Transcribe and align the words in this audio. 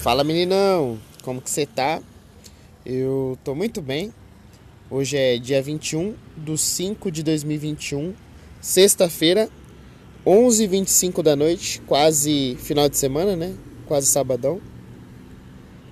Fala 0.00 0.24
meninão, 0.24 0.98
como 1.22 1.42
que 1.42 1.50
você 1.50 1.66
tá? 1.66 2.00
Eu 2.86 3.38
tô 3.44 3.54
muito 3.54 3.82
bem. 3.82 4.10
Hoje 4.90 5.18
é 5.18 5.36
dia 5.36 5.60
21 5.60 6.14
de 6.38 6.56
5 6.56 7.10
de 7.10 7.22
2021, 7.22 8.14
sexta-feira, 8.62 9.50
11h25 10.26 11.22
da 11.22 11.36
noite, 11.36 11.82
quase 11.82 12.56
final 12.60 12.88
de 12.88 12.96
semana, 12.96 13.36
né? 13.36 13.54
Quase 13.86 14.06
sabadão. 14.06 14.58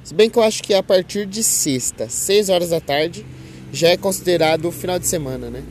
Se 0.03 0.15
bem 0.15 0.31
que 0.31 0.39
eu 0.39 0.43
acho 0.43 0.63
que 0.63 0.73
a 0.73 0.83
partir 0.83 1.27
de 1.27 1.43
sexta, 1.43 2.09
6 2.09 2.49
horas 2.49 2.71
da 2.71 2.81
tarde, 2.81 3.27
já 3.71 3.89
é 3.91 3.97
considerado 3.99 4.73
final 4.73 4.99
de 4.99 5.07
semana, 5.07 5.51
né? 5.51 5.63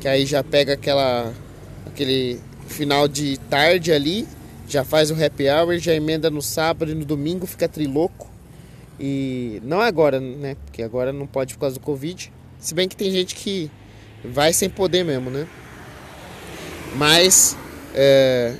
Que 0.00 0.06
aí 0.06 0.24
já 0.24 0.44
pega 0.44 0.74
aquela 0.74 1.34
aquele 1.84 2.38
final 2.68 3.08
de 3.08 3.36
tarde 3.50 3.90
ali, 3.90 4.24
já 4.68 4.84
faz 4.84 5.10
o 5.10 5.14
happy 5.14 5.48
hour, 5.48 5.78
já 5.78 5.94
emenda 5.94 6.30
no 6.30 6.42
sábado 6.42 6.90
e 6.90 6.94
no 6.94 7.04
domingo, 7.04 7.46
fica 7.46 7.68
triloco. 7.68 8.30
E 8.98 9.60
não 9.64 9.80
agora, 9.80 10.18
né? 10.20 10.56
Porque 10.64 10.82
agora 10.82 11.12
não 11.12 11.26
pode 11.26 11.54
por 11.54 11.60
causa 11.60 11.74
do 11.74 11.80
Covid. 11.80 12.32
Se 12.58 12.74
bem 12.74 12.88
que 12.88 12.96
tem 12.96 13.10
gente 13.10 13.34
que 13.34 13.70
vai 14.24 14.52
sem 14.52 14.68
poder 14.70 15.04
mesmo, 15.04 15.30
né? 15.30 15.46
Mas 16.96 17.56
é, 17.94 18.54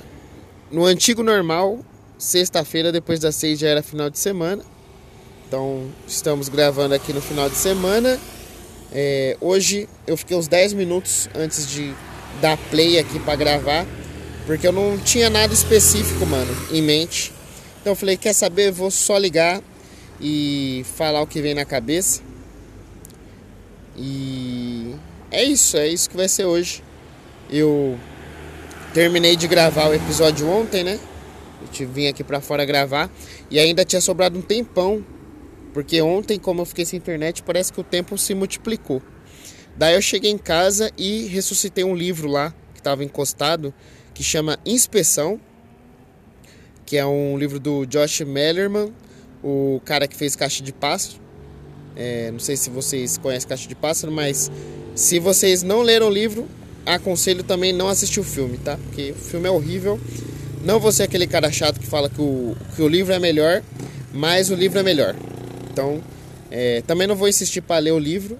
no 0.71 0.85
antigo 0.85 1.23
normal, 1.23 1.79
sexta-feira 2.17 2.91
depois 2.91 3.19
das 3.19 3.35
seis 3.35 3.59
já 3.59 3.67
era 3.67 3.81
final 3.81 4.09
de 4.09 4.19
semana. 4.19 4.63
Então 5.47 5.87
estamos 6.07 6.49
gravando 6.49 6.93
aqui 6.93 7.13
no 7.13 7.21
final 7.21 7.49
de 7.49 7.55
semana. 7.55 8.19
É, 8.91 9.37
hoje 9.41 9.87
eu 10.05 10.15
fiquei 10.15 10.35
uns 10.37 10.47
10 10.47 10.73
minutos 10.73 11.29
antes 11.35 11.67
de 11.67 11.93
dar 12.41 12.57
play 12.69 12.99
aqui 12.99 13.19
para 13.19 13.35
gravar, 13.35 13.85
porque 14.47 14.65
eu 14.65 14.71
não 14.71 14.97
tinha 14.97 15.29
nada 15.29 15.53
específico, 15.53 16.25
mano, 16.25 16.51
em 16.71 16.81
mente. 16.81 17.33
Então 17.81 17.91
eu 17.91 17.95
falei, 17.97 18.15
quer 18.15 18.33
saber? 18.33 18.71
Vou 18.71 18.89
só 18.89 19.17
ligar 19.17 19.61
e 20.21 20.85
falar 20.95 21.21
o 21.21 21.27
que 21.27 21.41
vem 21.41 21.53
na 21.53 21.65
cabeça. 21.65 22.21
E 23.95 24.95
é 25.29 25.43
isso, 25.43 25.75
é 25.75 25.87
isso 25.87 26.09
que 26.09 26.15
vai 26.15 26.29
ser 26.29 26.45
hoje. 26.45 26.81
Eu 27.49 27.99
terminei 28.93 29.35
de 29.35 29.47
gravar 29.49 29.89
o 29.89 29.93
episódio 29.93 30.49
ontem, 30.49 30.81
né? 30.81 30.97
Eu 31.79 31.89
vim 31.89 32.07
aqui 32.07 32.23
para 32.23 32.39
fora 32.39 32.63
gravar 32.63 33.11
e 33.51 33.59
ainda 33.59 33.83
tinha 33.83 33.99
sobrado 33.99 34.39
um 34.39 34.41
tempão, 34.41 35.05
porque 35.73 36.01
ontem, 36.01 36.39
como 36.39 36.61
eu 36.61 36.65
fiquei 36.65 36.85
sem 36.85 36.97
internet, 36.97 37.43
parece 37.43 37.73
que 37.73 37.81
o 37.81 37.83
tempo 37.83 38.17
se 38.17 38.33
multiplicou. 38.33 39.01
Daí 39.75 39.95
eu 39.95 40.01
cheguei 40.01 40.31
em 40.31 40.37
casa 40.37 40.89
e 40.97 41.25
ressuscitei 41.27 41.83
um 41.83 41.95
livro 41.95 42.29
lá 42.29 42.53
que 42.73 42.79
estava 42.79 43.03
encostado, 43.03 43.73
que 44.17 44.23
chama 44.23 44.57
Inspeção, 44.65 45.39
que 46.87 46.97
é 46.97 47.05
um 47.05 47.37
livro 47.37 47.59
do 47.59 47.85
Josh 47.85 48.21
Mellerman, 48.21 48.91
o 49.43 49.79
cara 49.85 50.07
que 50.07 50.15
fez 50.15 50.35
Caixa 50.35 50.63
de 50.63 50.73
Pássaro. 50.73 51.19
É, 51.95 52.31
não 52.31 52.39
sei 52.39 52.57
se 52.57 52.71
vocês 52.71 53.15
conhecem 53.19 53.47
Caixa 53.47 53.69
de 53.69 53.75
Pássaro, 53.75 54.11
mas 54.11 54.51
se 54.95 55.19
vocês 55.19 55.61
não 55.61 55.83
leram 55.83 56.07
o 56.07 56.09
livro, 56.09 56.47
aconselho 56.83 57.43
também 57.43 57.71
não 57.71 57.87
assistir 57.89 58.19
o 58.19 58.23
filme, 58.23 58.57
tá? 58.57 58.75
Porque 58.85 59.11
o 59.11 59.15
filme 59.21 59.47
é 59.47 59.51
horrível. 59.51 59.99
Não 60.63 60.79
vou 60.79 60.91
ser 60.91 61.03
aquele 61.03 61.27
cara 61.27 61.51
chato 61.51 61.79
que 61.79 61.85
fala 61.85 62.09
que 62.09 62.19
o, 62.19 62.57
que 62.75 62.81
o 62.81 62.87
livro 62.87 63.13
é 63.13 63.19
melhor, 63.19 63.61
mas 64.11 64.49
o 64.49 64.55
livro 64.55 64.79
é 64.79 64.83
melhor. 64.83 65.15
Então, 65.71 66.01
é, 66.49 66.81
também 66.87 67.05
não 67.05 67.15
vou 67.15 67.27
insistir 67.27 67.61
para 67.61 67.77
ler 67.77 67.91
o 67.91 67.99
livro, 67.99 68.39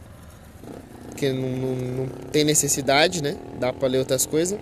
porque 1.07 1.31
não, 1.31 1.49
não, 1.49 1.75
não 1.75 2.07
tem 2.31 2.43
necessidade, 2.43 3.21
né? 3.21 3.37
Dá 3.59 3.71
para 3.71 3.87
ler 3.87 3.99
outras 3.99 4.25
coisas. 4.25 4.57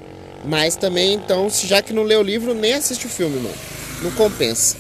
Mas 0.46 0.76
também, 0.76 1.14
então, 1.14 1.50
já 1.50 1.82
que 1.82 1.92
não 1.92 2.04
leu 2.04 2.20
o 2.20 2.24
livro, 2.24 2.54
nem 2.54 2.74
assiste 2.74 3.06
o 3.06 3.10
filme, 3.10 3.38
mano. 3.38 3.56
Não 4.02 4.12
compensa. 4.12 4.78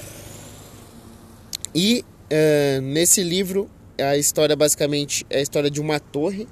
E 1.73 2.05
uh, 2.31 2.81
nesse 2.81 3.23
livro, 3.23 3.69
a 3.99 4.16
história 4.16 4.55
basicamente 4.55 5.25
é 5.30 5.39
a 5.39 5.41
história 5.41 5.69
de 5.69 5.81
uma 5.81 5.99
torre, 5.99 6.47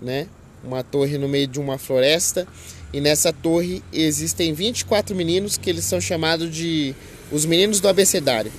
né? 0.00 0.26
Uma 0.62 0.82
torre 0.82 1.16
no 1.16 1.28
meio 1.28 1.46
de 1.46 1.58
uma 1.58 1.78
floresta. 1.78 2.46
E 2.92 3.00
nessa 3.00 3.32
torre 3.32 3.82
existem 3.92 4.52
24 4.52 5.14
meninos 5.14 5.56
que 5.56 5.70
eles 5.70 5.84
são 5.84 6.00
chamados 6.00 6.54
de 6.54 6.94
os 7.30 7.46
meninos 7.46 7.80
do 7.80 7.88
abecedário. 7.88 8.52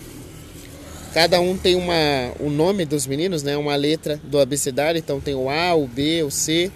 Cada 1.14 1.42
um 1.42 1.58
tem 1.58 1.76
uma, 1.76 2.32
o 2.40 2.50
nome 2.50 2.86
dos 2.86 3.06
meninos, 3.06 3.44
né? 3.44 3.58
Uma 3.58 3.76
letra 3.76 4.20
do 4.24 4.40
abecedário. 4.40 4.98
Então 4.98 5.20
tem 5.20 5.36
o 5.36 5.50
A, 5.50 5.76
o 5.76 5.86
B, 5.86 6.24
o 6.24 6.32
C, 6.32 6.72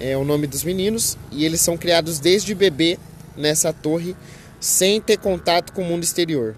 é 0.00 0.16
o 0.16 0.24
nome 0.24 0.46
dos 0.46 0.64
meninos. 0.64 1.16
E 1.30 1.44
eles 1.44 1.60
são 1.60 1.76
criados 1.76 2.18
desde 2.18 2.54
bebê 2.54 2.98
nessa 3.36 3.72
torre, 3.72 4.16
sem 4.60 5.00
ter 5.00 5.18
contato 5.18 5.72
com 5.72 5.82
o 5.82 5.84
mundo 5.84 6.04
exterior. 6.04 6.56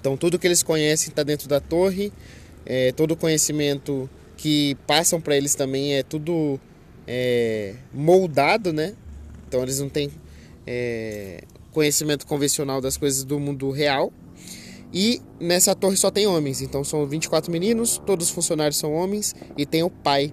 Então 0.00 0.16
tudo 0.16 0.38
que 0.38 0.46
eles 0.46 0.62
conhecem 0.62 1.08
está 1.08 1.22
dentro 1.22 1.48
da 1.48 1.60
torre. 1.60 2.12
É, 2.64 2.92
todo 2.92 3.12
o 3.12 3.16
conhecimento 3.16 4.08
que 4.36 4.76
passam 4.86 5.20
para 5.20 5.36
eles 5.36 5.54
também 5.54 5.94
é 5.94 6.02
tudo 6.02 6.60
é, 7.06 7.74
moldado, 7.92 8.72
né? 8.72 8.94
Então 9.48 9.62
eles 9.62 9.80
não 9.80 9.88
têm 9.88 10.10
é, 10.66 11.44
conhecimento 11.72 12.26
convencional 12.26 12.80
das 12.80 12.96
coisas 12.96 13.24
do 13.24 13.38
mundo 13.38 13.70
real. 13.70 14.12
E 14.92 15.20
nessa 15.40 15.74
torre 15.74 15.96
só 15.96 16.10
tem 16.10 16.26
homens, 16.26 16.62
então 16.62 16.82
são 16.84 17.06
24 17.06 17.50
meninos, 17.50 18.00
todos 18.06 18.28
os 18.28 18.32
funcionários 18.32 18.78
são 18.78 18.94
homens 18.94 19.34
e 19.56 19.66
tem 19.66 19.82
o 19.82 19.90
pai, 19.90 20.32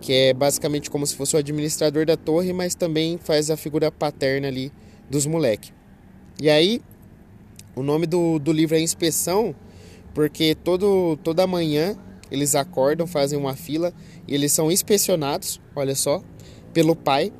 que 0.00 0.12
é 0.12 0.34
basicamente 0.34 0.90
como 0.90 1.06
se 1.06 1.14
fosse 1.14 1.36
o 1.36 1.38
administrador 1.38 2.06
da 2.06 2.16
torre, 2.16 2.52
mas 2.52 2.74
também 2.74 3.18
faz 3.18 3.50
a 3.50 3.56
figura 3.56 3.90
paterna 3.90 4.48
ali 4.48 4.72
dos 5.10 5.26
moleques. 5.26 5.72
E 6.40 6.48
aí, 6.48 6.80
o 7.74 7.82
nome 7.82 8.06
do, 8.06 8.38
do 8.38 8.52
livro 8.52 8.76
é 8.76 8.80
Inspeção, 8.80 9.54
porque 10.14 10.54
todo, 10.54 11.18
toda 11.22 11.46
manhã 11.46 11.96
eles 12.30 12.54
acordam, 12.54 13.06
fazem 13.06 13.38
uma 13.38 13.56
fila 13.56 13.92
e 14.26 14.34
eles 14.34 14.52
são 14.52 14.70
inspecionados, 14.70 15.60
olha 15.74 15.94
só, 15.94 16.22
pelo 16.72 16.94
pai, 16.94 17.32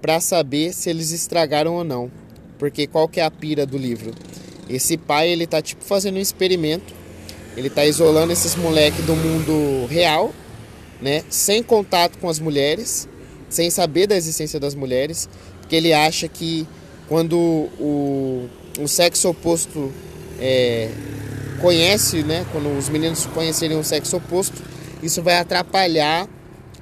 para 0.00 0.20
saber 0.20 0.72
se 0.72 0.88
eles 0.88 1.10
estragaram 1.10 1.74
ou 1.74 1.84
não. 1.84 2.10
Porque 2.58 2.86
qual 2.86 3.08
que 3.08 3.20
é 3.20 3.24
a 3.24 3.30
pira 3.30 3.66
do 3.66 3.76
livro? 3.76 4.12
Esse 4.68 4.96
pai, 4.96 5.28
ele 5.28 5.46
tá 5.46 5.60
tipo 5.60 5.84
fazendo 5.84 6.16
um 6.16 6.20
experimento. 6.20 6.94
Ele 7.56 7.70
tá 7.70 7.84
isolando 7.84 8.32
esses 8.32 8.54
moleques 8.54 9.04
do 9.04 9.16
mundo 9.16 9.86
real, 9.86 10.32
né? 11.00 11.22
Sem 11.28 11.62
contato 11.62 12.18
com 12.18 12.28
as 12.28 12.38
mulheres, 12.38 13.08
sem 13.48 13.70
saber 13.70 14.06
da 14.06 14.16
existência 14.16 14.58
das 14.58 14.74
mulheres, 14.74 15.28
porque 15.60 15.76
ele 15.76 15.92
acha 15.92 16.28
que 16.28 16.66
quando 17.08 17.36
o, 17.38 18.48
o 18.78 18.88
sexo 18.88 19.28
oposto 19.28 19.92
é, 20.40 20.90
conhece, 21.60 22.22
né? 22.22 22.46
Quando 22.52 22.76
os 22.76 22.88
meninos 22.88 23.26
conhecerem 23.26 23.78
o 23.78 23.84
sexo 23.84 24.16
oposto, 24.16 24.62
isso 25.02 25.22
vai 25.22 25.38
atrapalhar 25.38 26.28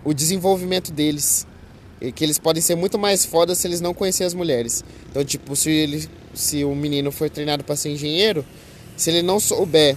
o 0.05 0.13
desenvolvimento 0.13 0.93
deles. 0.93 1.47
E 2.01 2.13
que 2.13 2.25
eles 2.25 2.39
podem 2.39 2.61
ser 2.61 2.75
muito 2.75 2.99
mais 2.99 3.25
fodas 3.25 3.59
se 3.59 3.67
eles 3.67 3.81
não 3.81 3.95
conhecerem 3.95 4.27
as 4.27 4.35
mulheres. 4.35 4.85
Então, 5.11 5.25
tipo, 5.25 5.55
se 5.57 5.71
ele 5.71 6.09
se 6.35 6.65
o 6.65 6.75
menino 6.75 7.13
for 7.13 7.31
treinado 7.31 7.65
para 7.65 7.77
ser 7.77 7.91
engenheiro, 7.91 8.45
se 8.97 9.11
ele 9.11 9.23
não 9.23 9.39
souber 9.39 9.97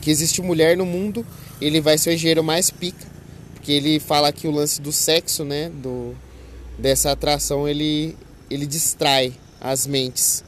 que 0.00 0.10
existe 0.10 0.42
mulher 0.42 0.76
no 0.76 0.84
mundo, 0.84 1.24
ele 1.60 1.80
vai 1.80 1.98
ser 1.98 2.10
o 2.10 2.12
engenheiro 2.12 2.42
mais 2.42 2.70
pica, 2.70 3.06
porque 3.54 3.72
ele 3.72 4.00
fala 4.00 4.32
que 4.32 4.48
o 4.48 4.50
lance 4.50 4.80
do 4.80 4.92
sexo, 4.92 5.44
né, 5.44 5.68
do 5.68 6.14
dessa 6.78 7.12
atração, 7.12 7.68
ele 7.68 8.16
ele 8.50 8.66
distrai 8.66 9.32
as 9.60 9.86
mentes. 9.86 10.42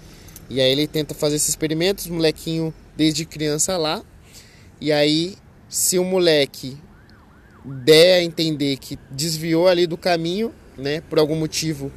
E 0.51 0.61
aí 0.61 0.71
ele 0.71 0.87
tenta 0.87 1.15
fazer 1.15 1.37
esses 1.37 1.51
experimentos, 1.51 2.07
molequinho 2.09 2.75
desde 2.97 3.25
criança 3.25 3.77
lá. 3.77 4.03
E 4.81 4.91
aí, 4.91 5.37
se 5.69 5.99
o 5.99 6.05
moleque 6.05 6.77
der 7.65 8.19
a 8.19 8.23
entender 8.23 8.77
que 8.77 8.99
desviou 9.11 9.69
ali 9.69 9.87
do 9.87 9.97
caminho, 9.97 10.53
né, 10.77 11.01
por 11.09 11.19
algum 11.19 11.37
motivo, 11.37 11.93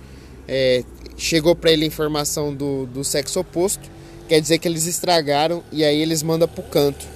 é, 0.47 0.83
chegou 1.17 1.55
para 1.55 1.71
ele 1.71 1.85
a 1.85 1.87
informação 1.87 2.53
do, 2.53 2.85
do 2.85 3.03
sexo 3.03 3.39
oposto, 3.39 3.89
quer 4.27 4.39
dizer 4.39 4.59
que 4.59 4.67
eles 4.67 4.85
estragaram 4.85 5.63
e 5.71 5.83
aí 5.83 5.99
eles 5.99 6.21
mandam 6.21 6.47
pro 6.47 6.63
canto. 6.63 7.14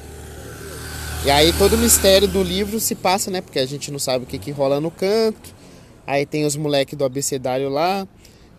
E 1.25 1.29
aí 1.29 1.51
todo 1.51 1.73
o 1.73 1.77
mistério 1.77 2.29
do 2.29 2.41
livro 2.41 2.79
se 2.79 2.95
passa, 2.95 3.29
né? 3.29 3.41
Porque 3.41 3.59
a 3.59 3.65
gente 3.65 3.91
não 3.91 3.99
sabe 3.99 4.23
o 4.23 4.27
que, 4.27 4.37
que 4.37 4.51
rola 4.51 4.79
no 4.79 4.89
canto. 4.89 5.53
Aí 6.07 6.25
tem 6.25 6.45
os 6.45 6.55
moleques 6.55 6.97
do 6.97 7.03
abecedário 7.03 7.67
lá. 7.67 8.07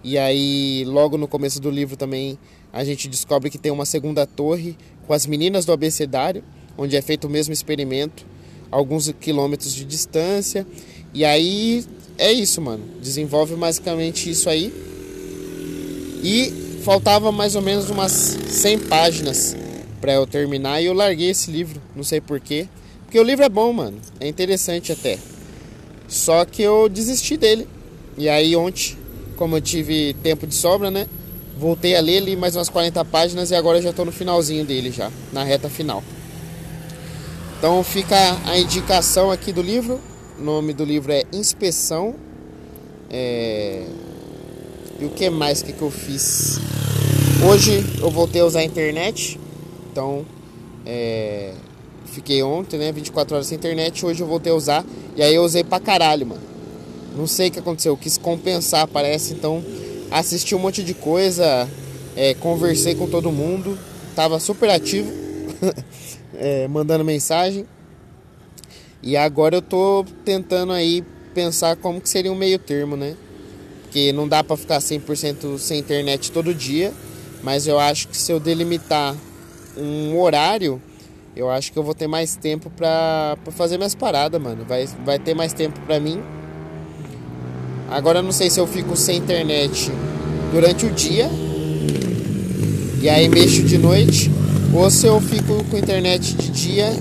E 0.04 0.18
aí, 0.18 0.84
logo 0.86 1.16
no 1.16 1.26
começo 1.26 1.58
do 1.58 1.70
livro 1.70 1.96
também, 1.96 2.38
a 2.70 2.84
gente 2.84 3.08
descobre 3.08 3.48
que 3.48 3.56
tem 3.56 3.72
uma 3.72 3.86
segunda 3.86 4.26
torre 4.26 4.76
com 5.06 5.14
as 5.14 5.24
meninas 5.26 5.64
do 5.64 5.72
abecedário, 5.72 6.44
onde 6.76 6.96
é 6.96 7.02
feito 7.02 7.26
o 7.26 7.30
mesmo 7.30 7.52
experimento, 7.52 8.26
alguns 8.70 9.10
quilômetros 9.18 9.74
de 9.74 9.84
distância. 9.84 10.66
E 11.14 11.24
aí 11.24 11.84
é 12.18 12.30
isso, 12.30 12.60
mano. 12.60 12.84
Desenvolve 13.00 13.56
basicamente 13.56 14.30
isso 14.30 14.50
aí. 14.50 14.70
E 16.22 16.80
faltava 16.84 17.32
mais 17.32 17.56
ou 17.56 17.62
menos 17.62 17.88
umas 17.88 18.12
100 18.12 18.78
páginas 18.80 19.56
para 20.00 20.12
eu 20.14 20.26
terminar 20.26 20.80
e 20.80 20.86
eu 20.86 20.94
larguei 20.94 21.30
esse 21.30 21.50
livro, 21.50 21.80
não 21.94 22.02
sei 22.02 22.20
porquê. 22.20 22.66
Porque 23.04 23.18
o 23.18 23.22
livro 23.22 23.44
é 23.44 23.48
bom, 23.48 23.72
mano. 23.72 23.98
É 24.20 24.28
interessante 24.28 24.92
até. 24.92 25.18
Só 26.08 26.44
que 26.44 26.62
eu 26.62 26.88
desisti 26.88 27.36
dele. 27.36 27.66
E 28.16 28.28
aí 28.28 28.54
ontem, 28.54 28.96
como 29.36 29.56
eu 29.56 29.60
tive 29.60 30.14
tempo 30.22 30.46
de 30.46 30.54
sobra, 30.54 30.90
né? 30.90 31.06
voltei 31.60 31.94
a 31.94 32.00
ler, 32.00 32.20
li 32.20 32.36
mais 32.36 32.56
umas 32.56 32.70
40 32.70 33.04
páginas 33.04 33.50
e 33.50 33.54
agora 33.54 33.82
já 33.82 33.90
estou 33.90 34.06
no 34.06 34.12
finalzinho 34.12 34.64
dele 34.64 34.90
já, 34.90 35.10
na 35.30 35.44
reta 35.44 35.68
final. 35.68 36.02
Então 37.58 37.84
fica 37.84 38.16
a 38.46 38.58
indicação 38.58 39.30
aqui 39.30 39.52
do 39.52 39.60
livro. 39.60 40.00
O 40.38 40.42
nome 40.42 40.72
do 40.72 40.84
livro 40.86 41.12
é 41.12 41.24
Inspeção. 41.30 42.14
É... 43.10 43.84
E 44.98 45.04
o 45.04 45.10
que 45.10 45.28
mais 45.28 45.62
que, 45.62 45.74
que 45.74 45.82
eu 45.82 45.90
fiz? 45.90 46.58
Hoje 47.46 47.84
eu 48.00 48.10
voltei 48.10 48.40
a 48.40 48.46
usar 48.46 48.60
a 48.60 48.64
internet. 48.64 49.38
Então 49.90 50.24
é... 50.86 51.52
fiquei 52.06 52.42
ontem, 52.42 52.78
né? 52.78 52.92
24 52.92 53.34
horas 53.34 53.46
sem 53.46 53.56
internet. 53.56 54.04
Hoje 54.04 54.22
eu 54.22 54.26
voltei 54.26 54.52
a 54.52 54.54
usar. 54.54 54.84
E 55.16 55.22
aí 55.22 55.34
eu 55.34 55.42
usei 55.42 55.64
pra 55.64 55.80
caralho, 55.80 56.26
mano. 56.26 56.42
Não 57.16 57.26
sei 57.26 57.48
o 57.48 57.50
que 57.50 57.58
aconteceu. 57.58 57.92
Eu 57.92 57.96
quis 57.96 58.16
compensar, 58.16 58.86
parece. 58.86 59.32
Então 59.32 59.62
assisti 60.10 60.54
um 60.54 60.58
monte 60.58 60.82
de 60.82 60.94
coisa. 60.94 61.68
É, 62.16 62.34
conversei 62.34 62.94
com 62.94 63.08
todo 63.08 63.30
mundo. 63.30 63.78
Tava 64.14 64.38
super 64.38 64.70
ativo. 64.70 65.10
é, 66.34 66.68
mandando 66.68 67.04
mensagem. 67.04 67.66
E 69.02 69.16
agora 69.16 69.56
eu 69.56 69.62
tô 69.62 70.04
tentando 70.24 70.72
aí 70.72 71.02
pensar 71.34 71.76
como 71.76 72.00
que 72.00 72.08
seria 72.08 72.30
um 72.30 72.34
meio 72.34 72.58
termo, 72.58 72.96
né? 72.96 73.16
Porque 73.82 74.12
não 74.12 74.28
dá 74.28 74.44
para 74.44 74.56
ficar 74.56 74.78
100% 74.78 75.58
sem 75.58 75.78
internet 75.80 76.30
todo 76.30 76.54
dia, 76.54 76.92
mas 77.42 77.66
eu 77.66 77.78
acho 77.78 78.08
que 78.08 78.16
se 78.16 78.30
eu 78.30 78.38
delimitar 78.38 79.16
um 79.76 80.18
horário, 80.20 80.80
eu 81.34 81.50
acho 81.50 81.72
que 81.72 81.78
eu 81.78 81.82
vou 81.82 81.94
ter 81.94 82.06
mais 82.06 82.36
tempo 82.36 82.70
pra, 82.70 83.36
pra 83.42 83.52
fazer 83.52 83.76
minhas 83.76 83.94
paradas, 83.94 84.40
mano. 84.40 84.64
Vai, 84.64 84.86
vai 85.04 85.18
ter 85.18 85.34
mais 85.34 85.52
tempo 85.52 85.80
pra 85.80 86.00
mim. 86.00 86.20
Agora 87.90 88.18
eu 88.18 88.22
não 88.22 88.32
sei 88.32 88.50
se 88.50 88.60
eu 88.60 88.66
fico 88.66 88.96
sem 88.96 89.18
internet 89.18 89.90
durante 90.52 90.86
o 90.86 90.90
dia 90.90 91.28
e 93.02 93.08
aí 93.08 93.28
mexo 93.28 93.62
de 93.62 93.78
noite 93.78 94.30
ou 94.72 94.90
se 94.90 95.06
eu 95.06 95.20
fico 95.20 95.64
com 95.64 95.76
internet 95.76 96.34
de 96.34 96.50
dia 96.50 96.92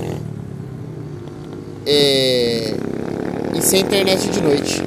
é, 1.86 2.74
e 3.54 3.62
sem 3.62 3.80
internet 3.82 4.28
de 4.28 4.40
noite. 4.40 4.82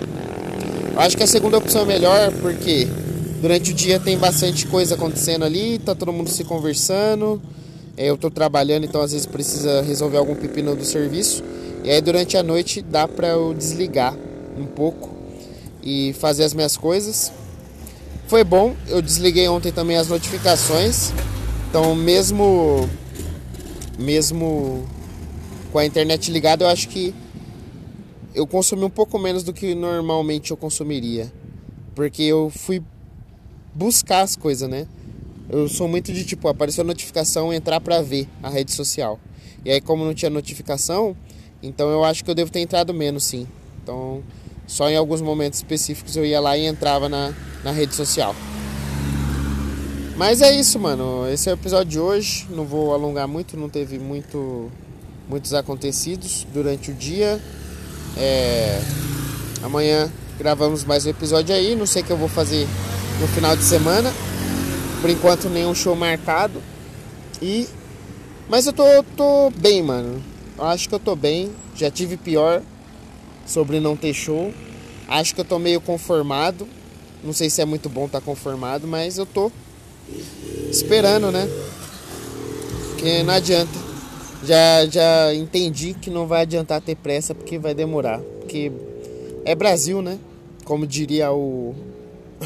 Eu 0.94 1.00
acho 1.00 1.16
que 1.16 1.24
a 1.24 1.28
segunda 1.28 1.58
opção 1.58 1.84
é 1.84 1.86
melhor 1.86 2.32
porque 2.42 2.88
durante 3.42 3.72
o 3.72 3.74
dia 3.74 4.00
tem 4.00 4.18
bastante 4.18 4.66
coisa 4.68 4.96
acontecendo 4.96 5.44
ali, 5.44 5.80
tá 5.80 5.94
todo 5.94 6.12
mundo 6.12 6.30
se 6.30 6.44
conversando. 6.44 7.42
É, 7.96 8.10
eu 8.10 8.18
tô 8.18 8.30
trabalhando, 8.32 8.86
então 8.86 9.02
às 9.02 9.12
vezes 9.12 9.28
precisa 9.28 9.82
resolver 9.82 10.18
algum 10.18 10.36
pepino 10.36 10.76
do 10.76 10.86
serviço. 10.86 11.44
E 11.84 11.90
aí 11.90 12.02
durante 12.02 12.38
a 12.38 12.44
noite 12.44 12.82
dá 12.82 13.08
pra 13.08 13.30
eu 13.30 13.54
desligar 13.54 14.16
um 14.58 14.66
pouco 14.66 15.10
e 15.84 16.14
fazer 16.14 16.44
as 16.44 16.54
minhas 16.54 16.78
coisas. 16.78 17.32
Foi 18.28 18.44
bom, 18.44 18.76
eu 18.88 19.02
desliguei 19.02 19.48
ontem 19.48 19.72
também 19.72 19.98
as 19.98 20.08
notificações 20.08 21.12
então, 21.74 21.96
mesmo 21.96 22.88
mesmo 23.98 24.86
com 25.72 25.80
a 25.80 25.86
internet 25.88 26.32
ligada, 26.32 26.64
eu 26.64 26.70
acho 26.70 26.88
que 26.88 27.16
eu 28.36 28.46
consumi 28.46 28.84
um 28.84 28.92
pouco 28.92 29.18
menos 29.18 29.42
do 29.42 29.52
que 29.52 29.74
normalmente 29.74 30.52
eu 30.52 30.58
consumiria, 30.58 31.34
porque 31.96 32.22
eu 32.22 32.52
fui 32.52 32.80
buscar 33.74 34.22
as 34.22 34.36
coisas, 34.36 34.70
né? 34.70 34.86
Eu 35.50 35.68
sou 35.68 35.88
muito 35.88 36.12
de 36.14 36.24
tipo, 36.24 36.48
apareceu 36.48 36.84
notificação, 36.84 37.54
entrar 37.54 37.80
para 37.82 38.02
ver 38.02 38.28
a 38.42 38.50
rede 38.50 38.72
social. 38.72 39.20
E 39.66 39.72
aí 39.72 39.82
como 39.82 40.06
não 40.06 40.14
tinha 40.14 40.30
notificação, 40.30 41.16
então 41.62 41.90
eu 41.90 42.04
acho 42.04 42.24
que 42.24 42.30
eu 42.30 42.36
devo 42.36 42.52
ter 42.52 42.60
entrado 42.60 42.94
menos, 42.94 43.24
sim. 43.24 43.48
Então, 43.82 44.24
só 44.66 44.90
em 44.90 44.96
alguns 44.96 45.22
momentos 45.22 45.60
específicos 45.60 46.16
eu 46.16 46.26
ia 46.26 46.40
lá 46.40 46.58
e 46.58 46.66
entrava 46.66 47.10
na, 47.10 47.34
na 47.64 47.72
rede 47.72 47.94
social. 47.96 48.36
Mas 50.16 50.42
é 50.42 50.56
isso, 50.56 50.80
mano. 50.80 51.28
Esse 51.32 51.50
é 51.50 51.54
o 51.54 51.56
episódio 51.56 51.90
de 51.90 52.00
hoje. 52.00 52.48
Não 52.50 52.66
vou 52.66 52.94
alongar 52.94 53.28
muito, 53.28 53.58
não 53.58 53.68
teve 53.68 53.98
muito, 53.98 54.72
muitos 55.28 55.54
acontecidos 55.54 56.46
durante 56.54 56.92
o 56.92 56.94
dia. 56.94 57.42
É... 58.16 58.80
Amanhã 59.64 60.12
gravamos 60.38 60.84
mais 60.84 61.06
um 61.06 61.10
episódio 61.10 61.54
aí. 61.54 61.76
Não 61.76 61.86
sei 61.86 62.04
o 62.04 62.06
que 62.06 62.12
eu 62.12 62.18
vou 62.18 62.30
fazer 62.30 62.68
no 63.20 63.28
final 63.28 63.56
de 63.56 63.64
semana. 63.64 64.14
Por 65.04 65.10
enquanto, 65.10 65.50
nenhum 65.50 65.76
show 65.76 65.98
marcado. 65.98 66.64
E. 67.42 67.68
Mas 68.48 68.66
eu 68.66 68.72
tô, 68.72 68.86
tô 69.18 69.50
bem, 69.50 69.84
mano. 69.84 70.24
Eu 70.58 70.64
acho 70.64 70.88
que 70.88 70.96
eu 70.96 71.00
tô 71.00 71.14
bem. 71.14 71.52
Já 71.76 71.92
tive 71.92 72.16
pior 72.16 72.62
sobre 73.46 73.82
não 73.82 73.98
ter 73.98 74.14
show. 74.14 74.54
Acho 75.06 75.36
que 75.36 75.42
eu 75.42 75.46
tô 75.46 75.60
meio 75.60 75.82
conformado. 75.82 76.66
Não 77.22 77.34
sei 77.34 77.50
se 77.50 77.62
é 77.62 77.66
muito 77.66 77.90
bom 77.90 78.06
estar 78.06 78.22
tá 78.22 78.26
conformado, 78.26 78.88
mas 78.88 79.18
eu 79.18 79.26
tô 79.26 79.52
esperando, 80.72 81.34
né? 81.34 81.50
Porque 82.92 83.24
não 83.24 83.34
adianta. 83.34 83.78
Já, 84.42 84.86
já 84.86 85.36
entendi 85.36 85.96
que 85.96 86.10
não 86.10 86.28
vai 86.28 86.44
adiantar 86.44 86.80
ter 86.80 86.96
pressa 86.96 87.36
porque 87.36 87.60
vai 87.60 87.74
demorar. 87.74 88.22
Porque 88.40 88.72
é 89.44 89.54
Brasil, 89.54 90.02
né? 90.02 90.18
Como 90.64 90.88
diria 90.88 91.34
o, 91.34 91.76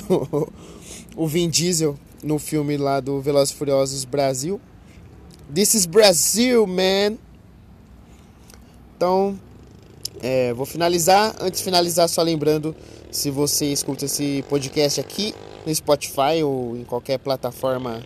o 1.15 1.27
Vin 1.27 1.51
Diesel 1.51 1.95
no 2.23 2.39
filme 2.39 2.77
lá 2.77 2.99
do 2.99 3.21
Velozes 3.21 3.53
Furiosos 3.53 4.05
Brasil. 4.05 4.59
This 5.53 5.73
is 5.73 5.85
Brasil, 5.85 6.65
man! 6.67 7.17
Então, 8.95 9.39
é, 10.21 10.53
vou 10.53 10.65
finalizar. 10.65 11.35
Antes 11.39 11.59
de 11.59 11.63
finalizar, 11.63 12.09
só 12.09 12.21
lembrando, 12.21 12.75
se 13.11 13.29
você 13.29 13.65
escuta 13.71 14.05
esse 14.05 14.43
podcast 14.49 14.99
aqui 14.99 15.33
no 15.65 15.73
Spotify 15.73 16.43
ou 16.43 16.75
em 16.75 16.83
qualquer 16.83 17.19
plataforma 17.19 18.03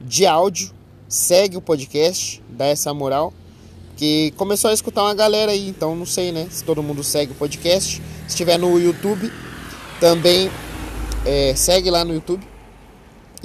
de 0.00 0.26
áudio, 0.26 0.72
segue 1.08 1.56
o 1.56 1.60
podcast, 1.60 2.42
dá 2.48 2.66
essa 2.66 2.92
moral. 2.92 3.32
Que 3.96 4.32
começou 4.36 4.70
a 4.70 4.74
escutar 4.74 5.04
uma 5.04 5.14
galera 5.14 5.52
aí, 5.52 5.68
então 5.68 5.96
não 5.96 6.04
sei, 6.04 6.30
né? 6.30 6.48
Se 6.50 6.62
todo 6.62 6.82
mundo 6.82 7.02
segue 7.02 7.32
o 7.32 7.34
podcast. 7.34 8.02
Se 8.26 8.28
estiver 8.28 8.58
no 8.58 8.78
YouTube, 8.78 9.32
também 9.98 10.50
é, 11.24 11.54
segue 11.54 11.90
lá 11.90 12.04
no 12.04 12.12
YouTube. 12.12 12.46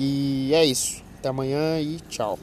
E 0.03 0.51
é 0.55 0.65
isso. 0.65 1.03
Até 1.19 1.29
amanhã 1.29 1.79
e 1.79 1.99
tchau. 2.09 2.39